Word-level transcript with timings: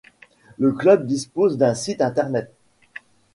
Le 0.57 0.71
club 0.71 1.05
dispose 1.05 1.59
d'un 1.59 1.75
site 1.75 2.01
internet. 2.01 2.51